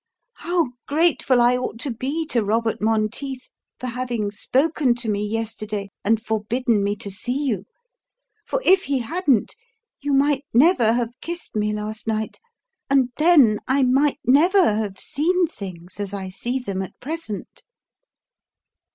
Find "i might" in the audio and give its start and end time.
13.67-14.17